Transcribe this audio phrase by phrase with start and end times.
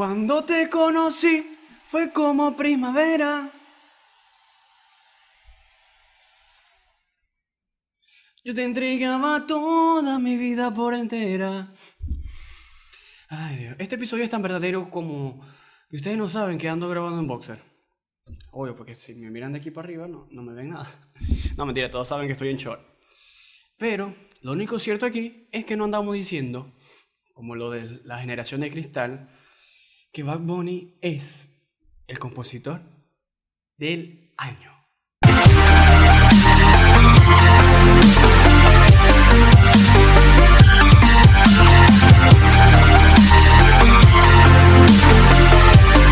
[0.00, 3.52] Cuando te conocí fue como primavera.
[8.42, 11.74] Yo te entregaba toda mi vida por entera.
[13.28, 13.76] Ay, Dios.
[13.78, 15.38] Este episodio es tan verdadero como
[15.90, 17.62] que ustedes no saben que ando grabando en boxer.
[18.52, 20.90] Obvio, porque si me miran de aquí para arriba no, no me ven nada.
[21.58, 22.80] No, mentira, todos saben que estoy en short.
[23.76, 26.72] Pero lo único cierto aquí es que no andamos diciendo,
[27.34, 29.28] como lo de la generación de cristal,
[30.12, 31.48] que Bad Bunny es
[32.08, 32.80] el compositor
[33.76, 34.72] del año.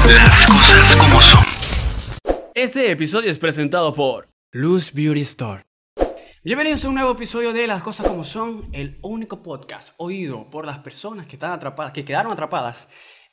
[0.07, 1.45] Las cosas como son.
[2.55, 5.65] Este episodio es presentado por Luz Beauty Store.
[6.45, 10.65] Bienvenidos a un nuevo episodio de Las Cosas Como Son, el único podcast oído por
[10.65, 12.87] las personas que están atrapadas, que quedaron atrapadas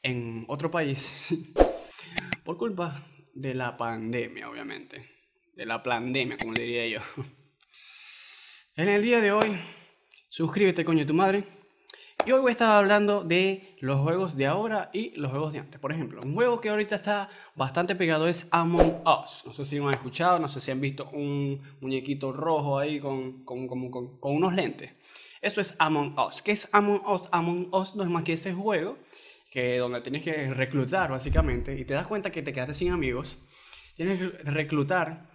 [0.06, 1.12] en otro país
[2.46, 5.04] por culpa de la pandemia, obviamente.
[5.56, 7.00] De la pandemia, como le diría yo.
[8.78, 9.58] En el día de hoy,
[10.28, 11.46] suscríbete, coño, tu madre.
[12.26, 15.60] Y hoy voy a estar hablando de los juegos de ahora y los juegos de
[15.60, 15.80] antes.
[15.80, 19.44] Por ejemplo, un juego que ahorita está bastante pegado es Among Us.
[19.46, 23.00] No sé si lo han escuchado, no sé si han visto un muñequito rojo ahí
[23.00, 24.94] con, con, con, con, unos lentes.
[25.42, 26.42] Esto es Among Us.
[26.42, 27.30] ¿Qué es Among Us?
[27.32, 28.98] Among Us no es más que ese juego
[29.56, 33.42] que donde tienes que reclutar básicamente y te das cuenta que te quedaste sin amigos.
[33.96, 35.30] Tienes que reclutar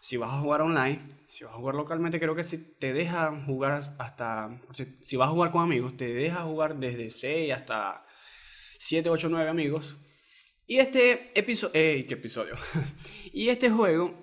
[0.00, 3.38] si vas a jugar online, si vas a jugar localmente, creo que si te deja
[3.44, 4.62] jugar hasta.
[5.02, 8.06] Si vas a jugar con amigos, te deja jugar desde 6 hasta
[8.78, 9.94] 7, 8, 9 amigos.
[10.66, 11.72] Y este episodio.
[11.74, 12.54] Eh, ¿Qué episodio?
[13.30, 14.14] y este juego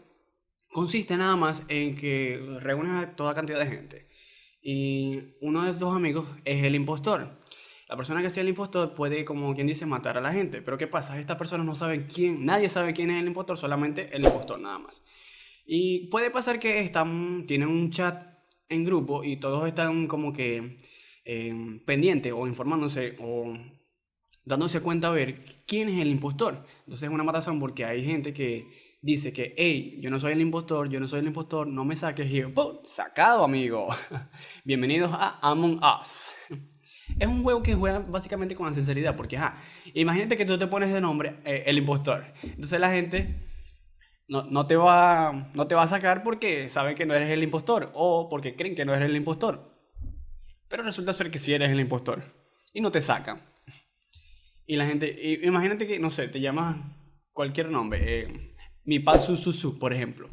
[0.71, 4.09] consiste nada más en que reúnes a toda cantidad de gente.
[4.63, 7.42] Y uno de estos amigos es el impostor.
[7.93, 10.63] La persona que sea el impostor puede, como quien dice, matar a la gente.
[10.63, 11.19] Pero ¿qué pasa?
[11.19, 14.79] Estas personas no saben quién, nadie sabe quién es el impostor, solamente el impostor nada
[14.79, 15.03] más.
[15.63, 18.29] Y puede pasar que están, tienen un chat
[18.67, 20.79] en grupo y todos están como que
[21.23, 21.53] eh,
[21.85, 23.53] pendientes o informándose o
[24.43, 26.65] dándose cuenta a ver quién es el impostor.
[26.79, 28.69] Entonces es una matazón porque hay gente que
[29.03, 31.95] dice que, hey, yo no soy el impostor, yo no soy el impostor, no me
[31.95, 32.25] saques.
[32.25, 32.77] Y yo, ¡pum!
[32.85, 33.89] ¡Sacado, amigo!
[34.65, 36.33] Bienvenidos a Among Us.
[37.19, 39.61] Es un juego que juega básicamente con la sinceridad, porque, ajá,
[39.93, 42.25] imagínate que tú te pones de nombre eh, el impostor.
[42.41, 43.35] Entonces la gente
[44.27, 47.43] no, no, te va, no te va a sacar porque saben que no eres el
[47.43, 49.71] impostor o porque creen que no eres el impostor.
[50.69, 52.23] Pero resulta ser que sí eres el impostor
[52.73, 53.41] y no te sacan.
[54.65, 56.77] Y la gente, imagínate que, no sé, te llamas
[57.31, 60.29] cualquier nombre, eh, mi pasu susu, por ejemplo.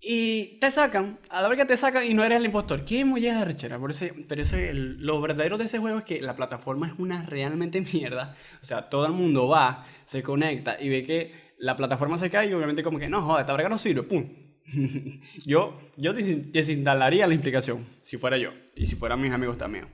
[0.00, 2.84] Y te sacan, a la vez que te sacan y no eres el impostor.
[2.84, 3.78] ¿Qué molleja rechera?
[3.78, 7.22] Por ese, pero ese, lo verdadero de ese juego es que la plataforma es una
[7.26, 8.36] realmente mierda.
[8.62, 12.48] O sea, todo el mundo va, se conecta y ve que la plataforma se cae
[12.48, 14.24] y obviamente como que no, joder, esta verga no sirve, pum.
[15.46, 19.86] yo, yo desinstalaría la implicación, si fuera yo, y si fueran mis amigos también.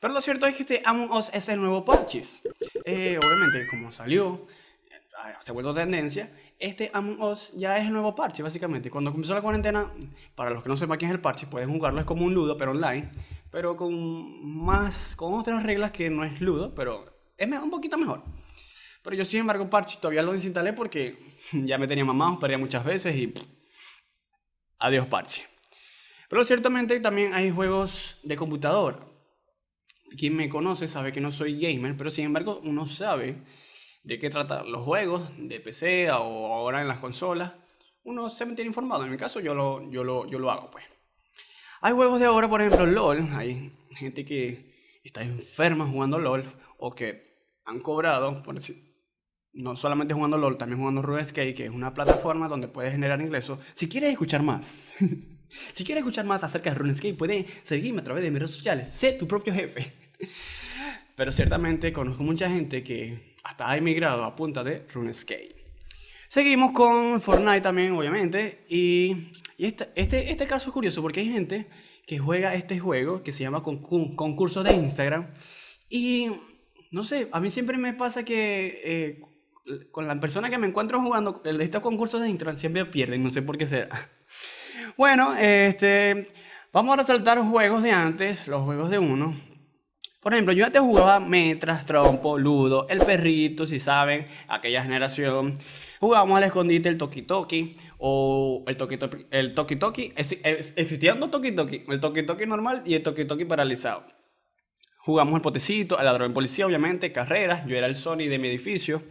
[0.00, 2.40] Pero lo cierto es que este Among Us es el nuevo parches.
[2.84, 4.46] Eh, obviamente, como salió,
[4.90, 6.30] eh, se ha vuelto tendencia,
[6.64, 8.90] este Among Us ya es el nuevo parche, básicamente.
[8.90, 9.92] Cuando comenzó la cuarentena,
[10.34, 12.56] para los que no sepan quién es el parche, pueden jugarlo, es como un ludo,
[12.56, 13.10] pero online,
[13.50, 17.04] pero con más, con otras reglas que no es ludo, pero
[17.36, 18.22] es un poquito mejor.
[19.02, 21.18] Pero yo, sin embargo, Parche todavía lo desinstalé porque
[21.52, 23.34] ya me tenía mamado, perdía muchas veces y.
[24.78, 25.44] Adiós, Parche.
[26.30, 29.12] Pero ciertamente también hay juegos de computador.
[30.16, 33.42] Quien me conoce sabe que no soy gamer, pero sin embargo, uno sabe
[34.04, 37.52] de qué tratan los juegos de PC o ahora en las consolas.
[38.04, 39.04] Uno se mantiene informado.
[39.04, 40.84] En mi caso, yo lo, yo lo, yo lo hago, pues.
[41.80, 43.30] Hay juegos de ahora, por ejemplo, LOL.
[43.32, 46.44] Hay gente que está enferma jugando LOL
[46.78, 47.34] o que
[47.64, 48.56] han cobrado, por
[49.54, 53.58] no solamente jugando LOL, también jugando RuneScape, que es una plataforma donde puedes generar ingresos.
[53.72, 54.92] Si quieres escuchar más,
[55.72, 58.88] si quieres escuchar más acerca de RuneScape, puedes seguirme a través de mis redes sociales.
[58.88, 59.92] Sé tu propio jefe.
[61.16, 65.54] Pero ciertamente conozco mucha gente que hasta ha emigrado a punta de RuneScape.
[66.28, 68.64] Seguimos con Fortnite también, obviamente.
[68.68, 71.68] Y, este, este, este, caso es curioso porque hay gente
[72.06, 75.28] que juega este juego que se llama concurso de Instagram.
[75.88, 76.32] Y
[76.90, 79.20] no sé, a mí siempre me pasa que eh,
[79.90, 83.30] con la persona que me encuentro jugando el estos concursos de Instagram siempre pierden, no
[83.30, 83.88] sé por qué sea.
[84.96, 86.28] Bueno, este,
[86.72, 89.34] vamos a resaltar juegos de antes, los juegos de uno.
[90.24, 95.58] Por ejemplo, yo antes jugaba Metras, Trompo, Ludo, El Perrito, si saben, aquella generación.
[96.00, 99.26] Jugábamos al escondite, el Toki Toki, o el Toki Toki.
[99.30, 103.44] El Toki Toki, existían dos Toki Toki, el Toki Toki normal y el Toki Toki
[103.44, 104.04] paralizado.
[104.96, 107.66] Jugamos el potecito, el ladrón policía, obviamente, carreras.
[107.66, 109.02] Yo era el Sony de mi edificio.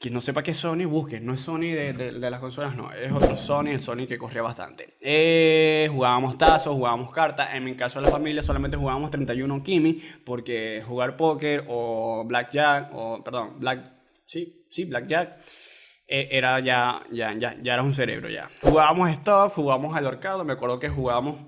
[0.00, 1.20] Quien no sepa qué es Sony, busque.
[1.20, 2.92] No es Sony de, las consolas, no.
[2.92, 4.94] Es otro Sony, el Sony que corría bastante.
[5.00, 7.50] Eh, jugábamos tazos, jugábamos cartas.
[7.54, 10.00] En mi caso la familia solamente jugábamos 31 Kimi.
[10.24, 13.92] Porque jugar póker o Blackjack, o perdón, Black,
[14.26, 15.38] sí, sí, Blackjack.
[16.08, 18.48] eh, era ya, ya, ya, ya era un cerebro ya.
[18.62, 20.44] Jugábamos stop, jugábamos al horcado.
[20.44, 21.40] Me acuerdo que jugábamos,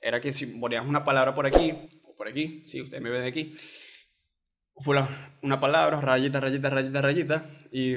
[0.00, 1.72] era que si poníamos una palabra por aquí,
[2.04, 3.54] o por aquí, sí, ustedes me ven aquí
[5.42, 7.96] una palabra, rayita, rayita, rayita, rayita, y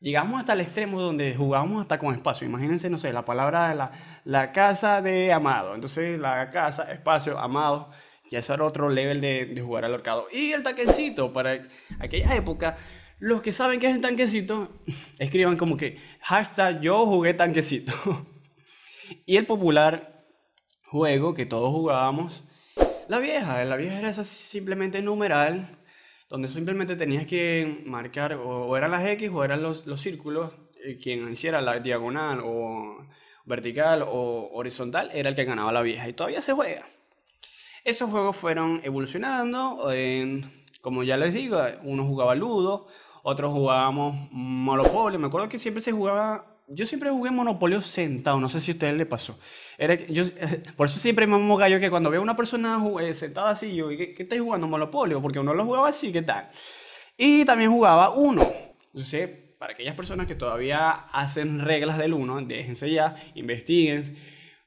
[0.00, 2.46] llegamos hasta el extremo donde jugábamos hasta con espacio.
[2.46, 3.92] Imagínense, no sé, la palabra, la,
[4.24, 5.74] la casa de Amado.
[5.74, 7.90] Entonces, la casa, espacio, Amado,
[8.28, 10.26] ya eso era otro level de, de jugar al horcado.
[10.32, 11.60] Y el tanquecito, para
[11.98, 12.76] aquella época,
[13.18, 14.70] los que saben qué es el tanquecito,
[15.18, 17.92] escriban como que hashtag yo jugué tanquecito.
[19.26, 20.24] y el popular
[20.86, 22.42] juego que todos jugábamos,
[23.08, 25.79] la vieja, la vieja era simplemente numeral,
[26.30, 30.52] donde simplemente tenías que marcar o, eran las X o eran los, los círculos,
[30.84, 33.04] eh, quien hiciera la diagonal o
[33.44, 36.86] vertical o horizontal era el que ganaba la vieja y todavía se juega.
[37.84, 39.90] Esos juegos fueron evolucionando,
[40.82, 42.86] como ya les digo, uno jugaba Ludo,
[43.22, 48.48] otros jugábamos Monopolio, me acuerdo que siempre se jugaba, yo siempre jugué Monopolio sentado, no
[48.48, 49.38] sé si a ustedes les pasó.
[49.76, 50.24] Era, yo,
[50.76, 53.74] por eso siempre me amo gallo que cuando veo a una persona eh, sentada así,
[53.74, 55.20] yo, ¿y ¿qué, qué estáis jugando Monopolio?
[55.20, 56.48] Porque uno lo jugaba así, ¿qué tal?
[57.16, 58.42] Y también jugaba uno.
[58.86, 64.16] Entonces, para aquellas personas que todavía hacen reglas del uno, déjense ya, investiguen,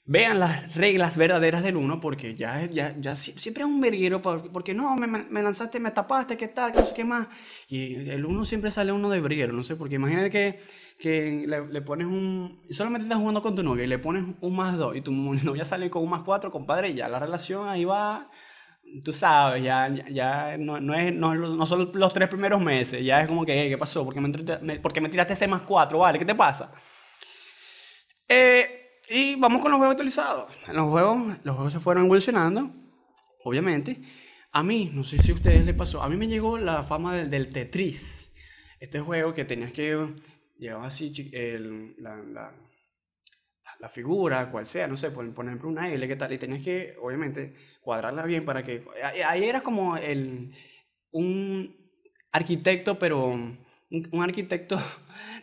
[0.06, 4.22] vean las reglas verdaderas del uno, porque ya, ya, ya si- siempre es un verguero,
[4.22, 6.74] por- porque no, me, me- lanzaste, me tapaste, ¿qué tal?
[6.74, 7.28] Que no sé qué más.
[7.68, 10.60] Y el uno siempre sale uno de verguero, no sé, porque imagínate que,
[11.00, 12.62] que le, le pones un.
[12.70, 15.12] Solamente estás jugando con tu novia y le pones un más dos y tu
[15.44, 18.30] novia sale con un más cuatro, compadre, y ya la relación ahí va.
[19.04, 23.04] Tú sabes, ya, ya, ya no, no, es, no, no son los tres primeros meses,
[23.04, 24.04] ya es como que, "Eh, ¿qué pasó?
[24.06, 24.30] ¿Por qué me,
[24.62, 26.00] me- por qué me tiraste ese más cuatro?
[26.00, 26.72] Vale, ¿qué te pasa?
[28.28, 30.50] Eh, y vamos con los juegos actualizados.
[30.72, 32.72] Los juegos, los juegos se fueron evolucionando,
[33.44, 34.02] obviamente.
[34.52, 37.16] A mí, no sé si a ustedes les pasó, a mí me llegó la fama
[37.16, 38.20] del, Tetris.
[38.80, 40.14] Este juego que tenías que
[40.58, 41.12] llevar así
[42.00, 42.54] la, la-
[43.80, 46.32] la figura, cual sea, no sé, por, por ejemplo una L, ¿qué tal?
[46.32, 48.84] Y tenías que, obviamente, cuadrarla bien para que...
[49.04, 50.54] Ahí, ahí era como el,
[51.12, 51.76] un
[52.32, 53.60] arquitecto, pero un,
[54.12, 54.80] un arquitecto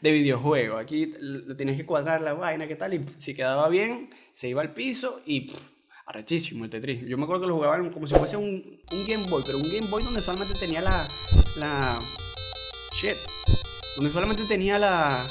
[0.01, 0.77] de videojuego.
[0.77, 2.95] Aquí lo tenías que cuadrar la vaina, ¿qué tal?
[2.95, 5.61] Y si quedaba bien, se iba al piso y pff,
[6.07, 7.07] arrechísimo el Tetris.
[7.07, 9.89] Yo me acuerdo que lo jugaban como si fuese un, Game Boy, pero un Game
[9.91, 11.09] Boy donde solamente tenía la...
[11.57, 11.99] la
[12.93, 13.17] shit.
[13.97, 15.27] Donde solamente tenía la...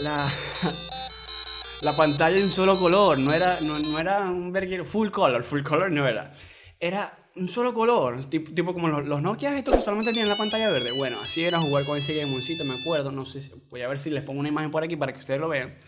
[0.00, 0.32] la...
[1.82, 5.62] la pantalla en solo color, no era, no, no era un verguero full color, full
[5.62, 6.32] color no era.
[6.78, 10.36] Era un solo color, tipo, tipo como los, los Nokia estos que solamente tenían la
[10.36, 10.90] pantalla verde.
[10.96, 13.98] Bueno, así era jugar con ese Gameoncito, me acuerdo, no sé, si- voy a ver
[13.98, 15.78] si les pongo una imagen por aquí para que ustedes lo vean.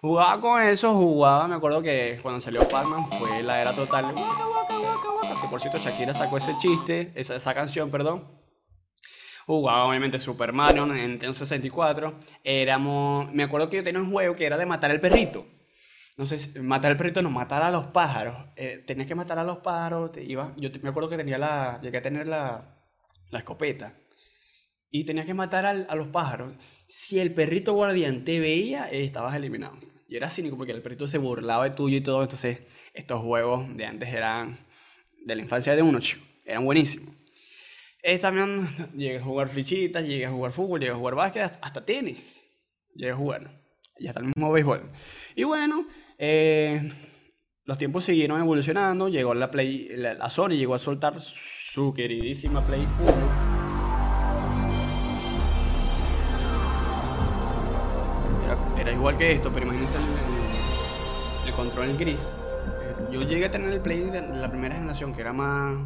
[0.00, 4.06] Jugaba con eso, jugaba, me acuerdo que cuando salió Pac-Man fue la era total.
[4.06, 8.26] waka, waka, waka, Que por cierto Shakira sacó ese chiste, esa, esa canción, perdón.
[9.46, 12.14] Jugaba obviamente Super Mario en Nintendo 64.
[12.44, 15.46] Éramos, me acuerdo que yo tenía un juego que era de matar al perrito.
[16.16, 18.36] No sé, matar al perrito no, matar a los pájaros.
[18.56, 20.12] Eh, tenías que matar a los pájaros.
[20.12, 22.76] Te iba, yo te- me acuerdo que tenía la, llegué a tener la,
[23.30, 23.94] la escopeta.
[24.90, 26.54] Y tenías que matar al- a los pájaros.
[26.86, 29.78] Si el perrito guardián te veía, eh, estabas eliminado.
[30.08, 32.22] Y era cínico porque el perrito se burlaba de tuyo y todo.
[32.22, 32.60] Entonces,
[32.94, 34.58] estos juegos de antes eran
[35.24, 36.24] de la infancia de uno, chico.
[36.44, 37.14] Eran buenísimos.
[38.02, 41.58] Eh, también llegué a jugar flechitas, llegué a jugar fútbol, llegué a jugar básquet, hasta-
[41.66, 42.42] hasta tenis.
[42.94, 43.61] Llegué a jugar.
[43.98, 44.90] Y hasta el mismo béisbol.
[45.36, 45.86] Y bueno,
[46.18, 46.92] eh,
[47.64, 49.08] los tiempos siguieron evolucionando.
[49.08, 53.12] Llegó la Play, la, Sony llegó a soltar su queridísima Play 1.
[58.78, 62.16] Era, igual que esto, pero imagínense el, el- el control gris.
[62.18, 65.76] Eh, Yo llegué a tener el Play de la primera generación, que era más,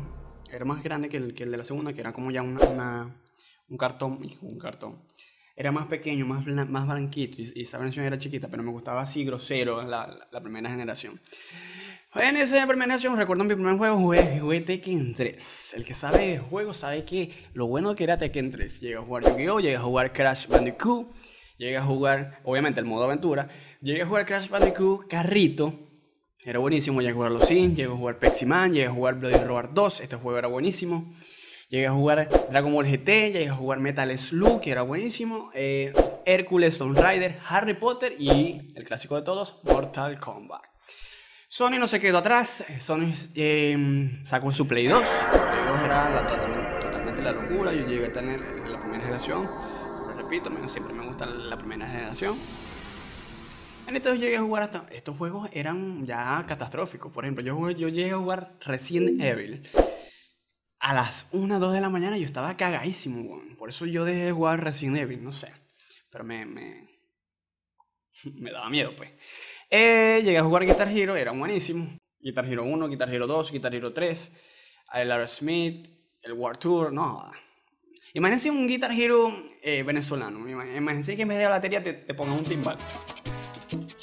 [0.50, 3.14] era más grande que el, que el de la segunda, que era como ya una-
[3.68, 5.02] un cartón, un cartón.
[5.56, 9.00] Era más pequeño, más, más blanquito, y, y esa versión era chiquita, pero me gustaba
[9.00, 11.18] así grosero la, la, la primera generación.
[12.14, 15.74] En esa primera generación, recuerdo mi primer juego, jugué, jugué Tekken 3.
[15.76, 18.80] El que sabe de juegos sabe que lo bueno que era Tekken 3.
[18.80, 21.08] Llegué a jugar Yu-Gi-Oh!, llegué a jugar Crash Bandicoot,
[21.58, 23.48] llegué a jugar, obviamente, el modo aventura,
[23.82, 25.74] llegué a jugar Crash Bandicoot Carrito,
[26.42, 29.18] era buenísimo, llegué a jugar Los Sims, llegué a jugar Pepsi Man, llegué a jugar
[29.18, 31.12] Bloody Roar 2, este juego era buenísimo.
[31.68, 35.50] Llegué a jugar Dragon Ball GT, llegué a jugar Metal Slug, que era buenísimo.
[35.52, 35.92] eh,
[36.24, 40.62] Hércules, Tomb Raider, Harry Potter y el clásico de todos, Mortal Kombat.
[41.48, 45.02] Sony no se quedó atrás, Sony eh, sacó su Play 2.
[45.02, 46.26] Play 2 era
[46.80, 51.26] totalmente, la locura, yo llegué a tener la primera generación, lo repito, siempre me gusta
[51.26, 52.36] la primera generación.
[53.88, 54.86] Entonces llegué a jugar hasta...
[54.90, 59.62] Estos juegos eran ya catastróficos, por ejemplo, yo, yo llegué a jugar Resident Evil
[60.88, 63.56] a las 1, 2 de la mañana yo estaba cagadísimo, weón.
[63.56, 65.50] por eso yo dejé de jugar Resident Evil, no sé,
[66.10, 66.88] pero me, me,
[68.34, 69.10] me daba miedo, pues.
[69.68, 71.88] Eh, llegué a jugar Guitar Hero, era buenísimo.
[72.20, 74.30] Guitar Hero 1, Guitar Hero 2, Guitar Hero 3,
[74.94, 75.88] el Aerosmith,
[76.22, 77.30] el War Tour, no.
[78.14, 80.48] Imagínense un Guitar Hero eh, venezolano.
[80.48, 82.78] Ima- Imagínense que en vez de la batería te, te pongan un timbal.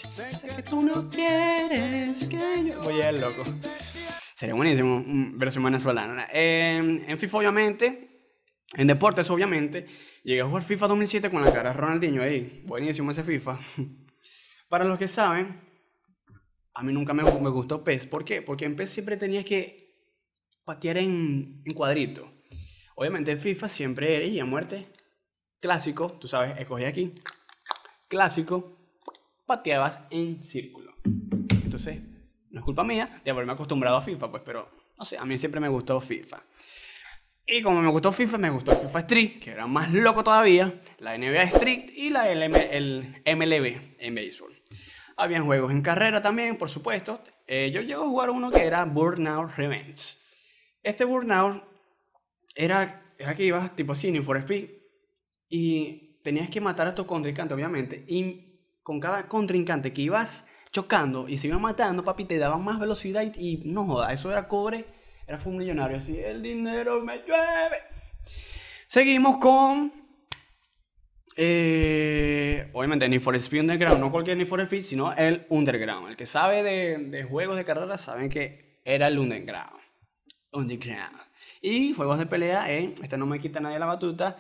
[0.10, 2.38] Sé que tú no quieres que
[2.68, 2.82] yo...
[2.84, 3.44] Voy a ir loco.
[4.44, 6.28] Sería buenísimo, mm, versión venezolana.
[6.34, 8.34] Eh, en FIFA, obviamente,
[8.74, 9.86] en deportes, obviamente,
[10.22, 12.62] llegué a jugar FIFA 2007 con la cara de Ronaldinho ahí.
[12.66, 13.58] Buenísimo ese FIFA.
[14.68, 15.62] Para los que saben,
[16.74, 18.08] a mí nunca me, me gustó PES.
[18.08, 18.42] ¿Por qué?
[18.42, 19.96] Porque en PES siempre tenías que
[20.66, 22.30] patear en, en cuadrito.
[22.98, 24.88] Obviamente en FIFA siempre eres y a muerte.
[25.62, 27.14] Clásico, tú sabes, escogí aquí.
[28.10, 28.78] Clásico,
[29.46, 30.96] pateabas en círculo.
[31.64, 32.13] Entonces,
[32.54, 35.38] no es culpa mía de haberme acostumbrado a FIFA, pues, pero no sé, a mí
[35.38, 36.42] siempre me gustó FIFA.
[37.46, 41.18] Y como me gustó FIFA, me gustó FIFA Street, que era más loco todavía, la
[41.18, 44.54] NBA Street y la el MLB en béisbol.
[45.18, 47.22] Habían juegos en carrera también, por supuesto.
[47.48, 50.16] Eh, yo llego a jugar uno que era Burnout Revenge.
[50.82, 51.64] Este Burnout
[52.56, 54.70] era, era que ibas tipo Need for Speed,
[55.50, 58.06] y tenías que matar a tu contrincante, obviamente.
[58.08, 62.80] Y con cada contrincante que ibas chocando y se iba matando, papi, te daban más
[62.80, 64.86] velocidad y, no joda, eso era cobre,
[65.28, 67.78] era un millonario así, el dinero me llueve.
[68.88, 69.94] Seguimos con...
[71.38, 76.10] eh, obviamente Need for Speed Underground, no cualquier Need for Speed, sino el Underground.
[76.10, 79.80] El que sabe de, de juegos de carreras saben que era el Underground.
[80.52, 81.18] Underground.
[81.62, 84.38] Y juegos de pelea en, este no me quita nadie la batuta,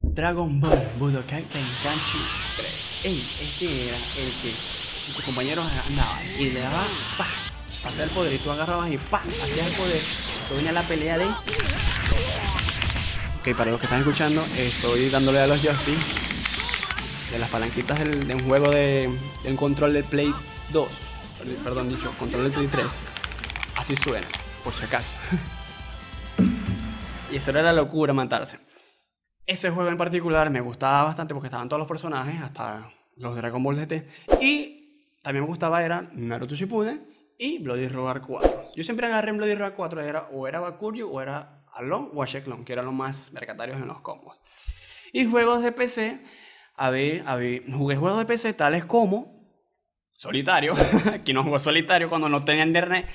[0.00, 2.18] Dragon Ball Budokai Tenkaichi
[2.56, 3.04] 3.
[3.04, 6.86] Ey, este era el que si tus compañeros andaban y le daban
[7.16, 7.26] pa,
[7.88, 9.96] hacía el poder y tú agarrabas y pa, hacías el poder.
[9.96, 11.26] Eso venía la pelea de.
[13.40, 16.04] Ok, para los que están escuchando, estoy dándole a los joysticks
[17.30, 19.08] de las palanquitas del- de un juego de,
[19.44, 20.32] de un control de Play
[20.70, 20.88] 2.
[21.40, 22.86] Perd- Perdón, dicho, control de Play 3.
[23.76, 24.26] Así suena,
[24.64, 25.06] por si acaso.
[27.32, 28.58] y eso era la locura, matarse.
[29.46, 33.62] Ese juego en particular me gustaba bastante porque estaban todos los personajes, hasta los Dragon
[33.62, 34.08] Ball GT.
[34.40, 34.75] Y
[35.26, 37.04] también me gustaba era Naruto Shippuden
[37.36, 38.70] y Bloody Roar 4.
[38.76, 42.22] Yo siempre agarré en Bloody Roar 4 era, o era Bakuryu o era Alon o
[42.22, 44.38] Asheklon, que eran los más mercatarios en los combos.
[45.12, 46.20] Y juegos de PC,
[46.76, 47.24] a ver,
[47.72, 49.50] jugué juegos de PC tales como
[50.12, 50.74] Solitario,
[51.12, 53.08] aquí no jugó Solitario cuando no tenía internet.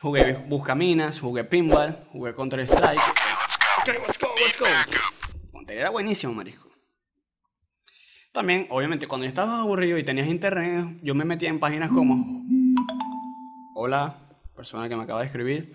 [0.00, 3.00] Jugué Buscaminas, jugué Pinball, jugué Counter Strike.
[3.78, 5.62] Ok, let's go, let's go.
[5.68, 6.63] Era buenísimo, marisco.
[8.34, 12.42] También, obviamente, cuando yo estaba aburrido y tenías internet, yo me metía en páginas como
[13.76, 15.72] Hola, persona que me acaba de escribir.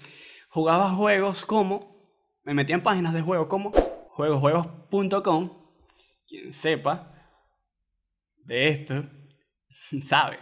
[0.50, 1.96] Jugaba juegos como.
[2.44, 5.52] Me metía en páginas de juegos como juegosjuegos.com.
[6.28, 7.14] Quien sepa
[8.44, 9.06] de esto
[10.02, 10.40] sabe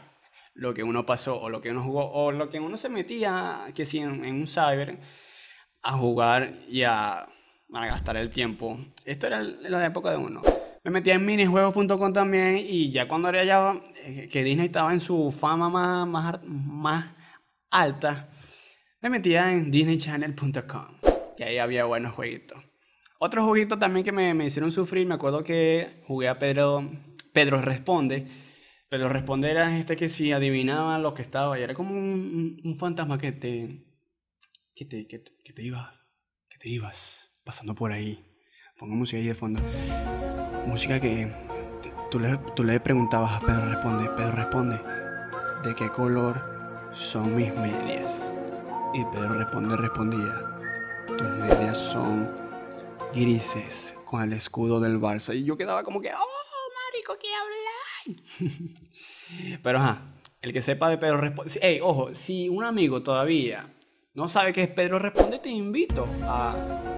[0.55, 3.67] lo que uno pasó o lo que uno jugó o lo que uno se metía,
[3.75, 4.97] que si en, un cyber,
[5.83, 7.27] a jugar y a,
[7.73, 8.79] a gastar el tiempo.
[9.05, 10.41] Esto era la época de uno.
[10.87, 13.73] Me metía en minijuegos.com también y ya cuando era ya
[14.05, 17.13] eh, que Disney estaba en su fama más, más, más
[17.69, 18.29] alta,
[19.01, 20.85] me metía en disneychannel.com,
[21.35, 22.63] que ahí había buenos jueguitos.
[23.19, 26.89] Otro jueguito también que me, me hicieron sufrir, me acuerdo que jugué a Pedro,
[27.33, 28.25] Pedro Responde.
[28.87, 32.77] Pedro Responde era este que si adivinaba lo que estaba, y era como un, un-
[32.77, 33.83] fantasma que te,
[34.73, 35.93] que te, que te, que te iba,
[36.49, 38.26] que te ibas pasando por ahí.
[38.77, 39.59] Pongo música ahí de fondo.
[40.67, 41.27] Música que
[42.11, 44.79] tú le, tú le preguntabas a Pedro Responde, Pedro Responde,
[45.63, 46.39] ¿de qué color
[46.93, 48.13] son mis medias?
[48.93, 50.45] Y Pedro Responde respondía,
[51.07, 52.29] tus medias son
[53.15, 55.35] grises con el escudo del Barça.
[55.35, 58.21] Y yo quedaba como que, ¡oh, marico, qué habláis!
[59.63, 60.03] Pero ajá,
[60.39, 61.59] el que sepa de Pedro Responde...
[61.63, 63.73] Ey, ojo, si un amigo todavía
[64.13, 66.96] no sabe qué es Pedro Responde, te invito a...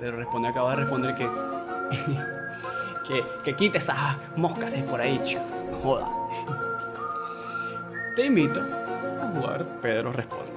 [0.00, 1.28] Pedro Responde acaba de responder que...
[3.08, 5.20] que, que quite esas moscas de por ahí.
[5.70, 6.08] No joda.
[8.14, 10.52] Te invito a jugar Pedro Responde.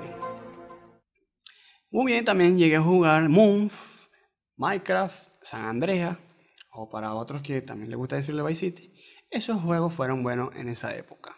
[1.91, 3.72] Muy bien, también llegué a jugar Moon,
[4.58, 6.17] Minecraft, San Andreas,
[6.72, 8.93] o para otros que también les gusta decirle Vice City.
[9.31, 11.36] Esos juegos fueron buenos en esa época.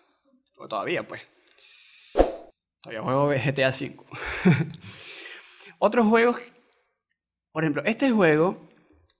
[0.58, 1.22] O todavía, pues.
[2.82, 3.96] Todavía juego GTA V.
[5.80, 6.38] Otros juegos,
[7.52, 8.70] por ejemplo, este juego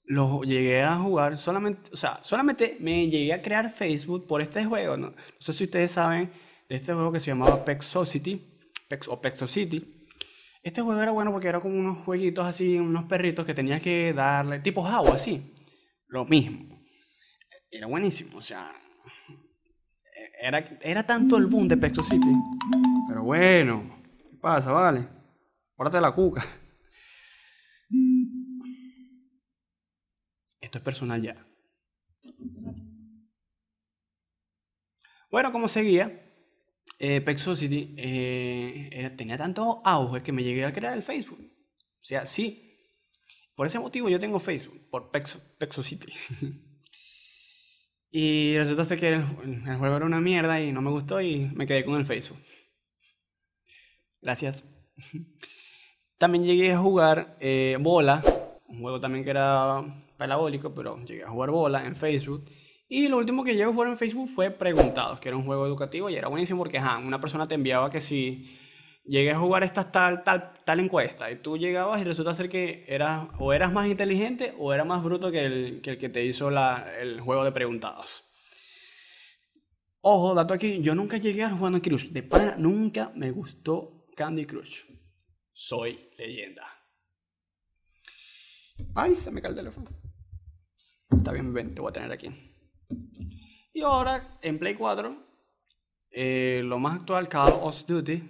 [0.06, 4.66] lo llegué a jugar solamente, o sea, solamente me llegué a crear Facebook por este
[4.66, 4.98] juego.
[4.98, 6.32] No, no sé si ustedes saben
[6.68, 8.52] de este juego que se llamaba Pexocity
[8.92, 10.08] Pex, o Pexocity.
[10.62, 14.14] Este juego era bueno porque era como unos jueguitos así, unos perritos que tenías que
[14.14, 15.54] darle, tipo agua, así.
[16.08, 16.84] Lo mismo.
[17.72, 18.70] Era buenísimo, o sea,
[20.42, 22.34] era, era tanto el boom de Pexocity.
[23.08, 25.08] Pero bueno, ¿qué pasa, vale?
[25.76, 26.61] Pórtate la cuca.
[30.72, 31.36] Esto es personal ya.
[35.30, 36.32] Bueno, como seguía,
[36.98, 41.42] eh, Pexocity eh, tenía tanto auge que me llegué a crear el Facebook.
[41.42, 42.88] O sea, sí.
[43.54, 46.14] Por ese motivo yo tengo Facebook, por Pexo, Pexocity.
[48.12, 49.26] y resulta ser que el,
[49.68, 52.40] el juego era una mierda y no me gustó y me quedé con el Facebook.
[54.22, 54.64] Gracias.
[56.18, 58.22] También llegué a jugar eh, Bola,
[58.72, 59.84] un juego también que era
[60.22, 62.46] parabólico, pero llegué a jugar Bola en Facebook.
[62.88, 65.66] Y lo último que llegué a jugar en Facebook fue Preguntados, que era un juego
[65.66, 68.56] educativo y era buenísimo porque ajá, una persona te enviaba que si
[69.04, 72.86] llegué a jugar esta tal, tal, tal encuesta y tú llegabas y resulta ser que
[72.88, 77.20] eras, o eras más inteligente o eras más bruto que el que, te hizo el
[77.22, 78.24] juego de Preguntados.
[80.02, 82.10] Ojo, dato aquí, yo nunca llegué a jugar Candy Crush.
[82.12, 84.84] De pana, nunca me gustó Candy Crush.
[85.52, 86.68] Soy leyenda.
[88.94, 90.01] Ay, se me cae el teléfono.
[91.12, 92.30] Ven, te voy a tener aquí.
[93.74, 95.16] Y ahora, en Play 4,
[96.12, 98.22] eh, lo más actual, Call of Duty,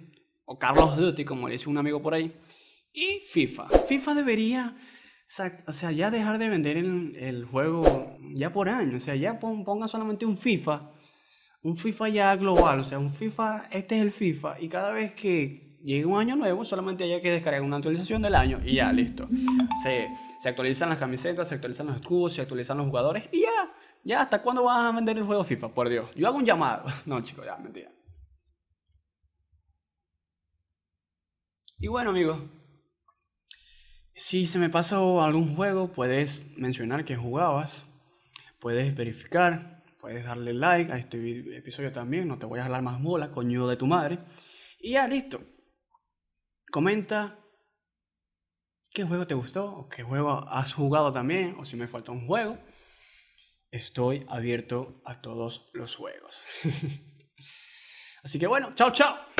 [0.44, 2.32] o Carlos Duty, como le dice un amigo por ahí,
[2.92, 3.68] y FIFA.
[3.88, 4.76] FIFA debería,
[5.66, 9.38] o sea, ya dejar de vender el, el juego ya por año, o sea, ya
[9.38, 10.90] pon- ponga solamente un FIFA,
[11.62, 15.12] un FIFA ya global, o sea, un FIFA, este es el FIFA, y cada vez
[15.12, 18.92] que llegue un año nuevo, solamente haya que descargar una actualización del año y ya,
[18.92, 19.28] listo.
[19.82, 20.08] Se,
[20.38, 23.72] se actualizan las camisetas, se actualizan los escudos, se actualizan los jugadores y ya.
[24.04, 25.74] Ya, ¿hasta cuándo vas a vender el juego FIFA?
[25.74, 26.10] Por Dios.
[26.16, 26.84] Yo hago un llamado.
[27.06, 27.90] No, chicos, ya, mentira.
[31.78, 32.40] Y bueno, amigos.
[34.14, 37.84] Si se me pasó algún juego, puedes mencionar que jugabas.
[38.60, 39.82] Puedes verificar.
[40.00, 42.26] Puedes darle like a este episodio también.
[42.26, 44.18] No te voy a jalar más bola, coño de tu madre.
[44.80, 45.40] Y ya, listo.
[46.72, 47.38] Comenta
[48.94, 52.26] qué juego te gustó, o qué juego has jugado también, o si me falta un
[52.26, 52.56] juego.
[53.70, 56.42] Estoy abierto a todos los juegos.
[58.24, 59.31] Así que bueno, chao, chao.